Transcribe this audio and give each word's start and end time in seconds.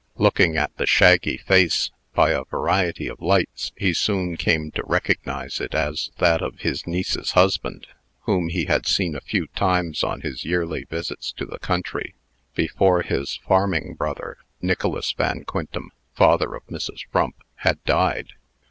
Looking 0.15 0.57
at 0.57 0.75
the 0.77 0.87
shaggy 0.87 1.37
face 1.37 1.91
by 2.15 2.31
a 2.31 2.43
variety 2.45 3.07
of 3.07 3.21
lights, 3.21 3.71
he 3.77 3.93
soon 3.93 4.35
came 4.35 4.71
to 4.71 4.83
recognize 4.87 5.59
it 5.61 5.75
as 5.75 6.09
that 6.17 6.41
of 6.41 6.61
his 6.61 6.87
niece's 6.87 7.33
husband, 7.33 7.85
whom 8.21 8.49
he 8.49 8.65
had 8.65 8.87
seen 8.87 9.15
a 9.15 9.21
few 9.21 9.45
times 9.55 10.03
on 10.03 10.21
his 10.21 10.43
yearly 10.43 10.85
visits 10.85 11.31
to 11.33 11.45
the 11.45 11.59
country, 11.59 12.15
before 12.55 13.03
his 13.03 13.35
farming 13.47 13.93
brother, 13.93 14.39
Nicholas 14.59 15.11
Van 15.11 15.43
Quintem, 15.43 15.91
father 16.15 16.55
of 16.55 16.65
Mrs. 16.65 17.05
Frump, 17.11 17.35
had 17.57 17.77
died. 17.83 18.29